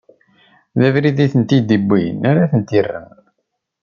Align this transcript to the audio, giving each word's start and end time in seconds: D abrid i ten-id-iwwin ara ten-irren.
D 0.79 0.81
abrid 0.87 1.17
i 1.25 1.27
ten-id-iwwin 1.33 2.17
ara 2.29 2.49
ten-irren. 2.51 3.09